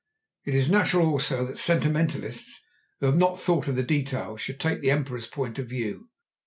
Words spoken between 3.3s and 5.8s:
thought of the details should take the Emperor's point of